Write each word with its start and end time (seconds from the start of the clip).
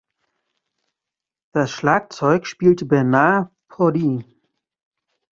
Das 1.53 1.69
Schlagzeug 1.69 2.47
spielte 2.47 2.85
Bernard 2.85 3.51
Purdie. 3.67 4.25